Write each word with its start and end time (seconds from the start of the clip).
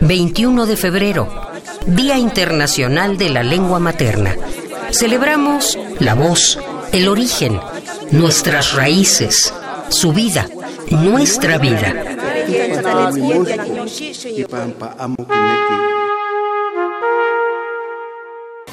21 0.00 0.66
de 0.66 0.76
febrero, 0.76 1.28
Día 1.86 2.18
Internacional 2.18 3.16
de 3.16 3.28
la 3.28 3.44
Lengua 3.44 3.78
Materna. 3.78 4.34
Celebramos 4.90 5.78
la 6.00 6.14
voz, 6.14 6.58
el 6.90 7.06
origen, 7.06 7.60
nuestras 8.10 8.74
raíces, 8.74 9.54
su 9.90 10.12
vida, 10.12 10.48
nuestra 10.90 11.58
vida. 11.58 11.94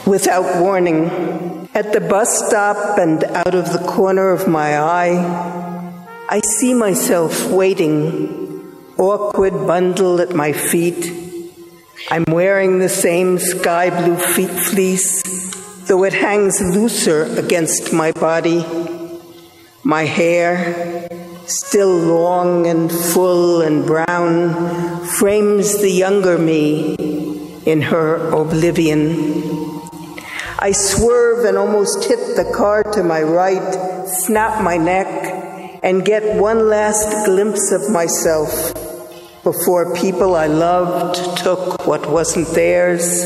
Without 0.07 0.45
warning, 0.61 1.11
at 1.75 1.91
the 1.91 1.99
bus 1.99 2.47
stop 2.47 2.97
and 2.97 3.23
out 3.25 3.53
of 3.53 3.71
the 3.73 3.79
corner 3.85 4.31
of 4.31 4.47
my 4.47 4.79
eye, 4.79 5.66
I 6.29 6.41
see 6.41 6.73
myself 6.73 7.49
waiting, 7.49 8.69
awkward 8.97 9.53
bundle 9.65 10.19
at 10.19 10.35
my 10.35 10.51
feet. 10.51 11.09
I'm 12.11 12.25
wearing 12.27 12.79
the 12.79 12.89
same 12.89 13.37
sky 13.37 13.89
blue 13.89 14.17
fleece, 14.17 15.23
though 15.87 16.03
it 16.03 16.11
hangs 16.11 16.59
looser 16.59 17.23
against 17.39 17.93
my 17.93 18.11
body. 18.11 18.65
My 19.85 20.03
hair, 20.03 21.07
still 21.45 21.95
long 21.97 22.67
and 22.67 22.91
full 22.91 23.61
and 23.61 23.85
brown, 23.85 25.05
frames 25.05 25.79
the 25.79 25.89
younger 25.89 26.37
me 26.37 26.95
in 27.65 27.83
her 27.83 28.17
oblivion. 28.31 29.79
I 30.59 30.73
swerve 30.73 31.45
and 31.45 31.57
almost 31.57 32.03
hit 32.03 32.35
the 32.35 32.51
car 32.53 32.83
to 32.83 33.01
my 33.01 33.21
right, 33.21 34.05
snap 34.05 34.61
my 34.61 34.75
neck, 34.75 35.36
and 35.83 36.05
get 36.05 36.39
one 36.39 36.69
last 36.69 37.25
glimpse 37.25 37.71
of 37.71 37.89
myself 37.91 38.73
before 39.47 39.95
people 39.95 40.35
I 40.35 40.47
loved 40.47 41.37
took 41.37 41.87
what 41.87 42.11
wasn't 42.11 42.49
theirs, 42.49 43.23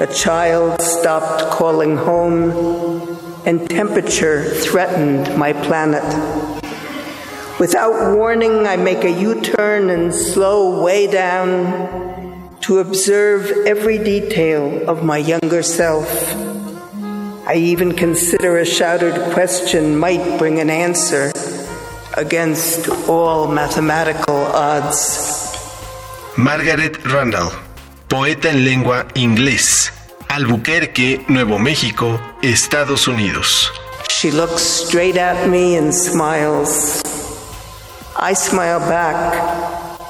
a 0.00 0.06
child 0.06 0.82
stopped 0.82 1.50
calling 1.50 1.96
home, 1.96 3.18
and 3.46 3.66
temperature 3.70 4.44
threatened 4.44 5.34
my 5.38 5.54
planet. 5.54 6.04
Without 7.58 8.14
warning, 8.14 8.66
I 8.66 8.76
make 8.76 9.02
a 9.04 9.10
U 9.10 9.40
turn 9.40 9.88
and 9.88 10.14
slow 10.14 10.84
way 10.84 11.06
down 11.06 12.58
to 12.60 12.80
observe 12.80 13.50
every 13.66 13.96
detail 13.96 14.86
of 14.90 15.04
my 15.04 15.16
younger 15.16 15.62
self. 15.62 16.34
I 17.46 17.54
even 17.54 17.92
consider 17.92 18.58
a 18.58 18.66
shouted 18.66 19.32
question 19.32 19.96
might 19.96 20.38
bring 20.38 20.60
an 20.60 20.68
answer 20.68 21.32
against 22.16 22.88
all 23.08 23.46
mathematical 23.48 24.36
odds. 24.54 25.52
Margaret 26.36 26.98
Randall, 27.06 27.50
poeta 28.08 28.50
en 28.50 28.64
lengua 28.64 29.06
inglés, 29.14 29.92
Albuquerque, 30.28 31.24
Nuevo 31.28 31.58
México, 31.58 32.20
Estados 32.42 33.08
Unidos. 33.08 33.70
She 34.10 34.30
looks 34.30 34.62
straight 34.62 35.16
at 35.16 35.48
me 35.48 35.76
and 35.76 35.92
smiles. 35.94 37.02
I 38.18 38.32
smile 38.34 38.80
back 38.80 39.34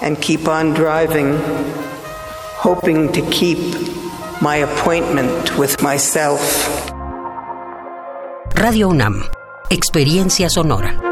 and 0.03 0.21
keep 0.21 0.47
on 0.49 0.75
driving, 0.75 1.39
hoping 2.57 3.13
to 3.13 3.23
keep 3.31 3.59
my 4.41 4.57
appointment 4.57 5.57
with 5.59 5.83
myself. 5.83 6.41
Radio 8.55 8.89
UNAM, 8.91 9.25
Experiencia 9.71 10.49
Sonora. 10.49 11.06